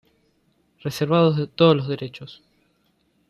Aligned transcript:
Reservados 0.79 1.47
todos 1.53 1.75
los 1.77 1.87
derechos. 1.87 2.41